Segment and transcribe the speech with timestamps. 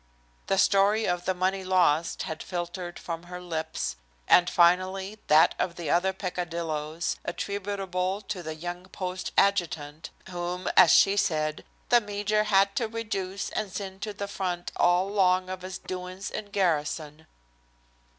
[0.47, 5.79] The story of the money lost had filtered from her lips, and finally that of
[5.79, 12.75] other peccadilloes, attributable to the young post adjutant, whom, as she said, "The meejor had
[12.77, 17.27] to rejuice and sind to the front all along of his doin's in gar'son."